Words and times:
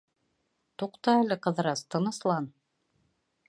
—Туҡта 0.83 1.13
әле, 1.25 1.39
Ҡыҙырас, 1.45 1.87
тыныслан. 1.97 2.51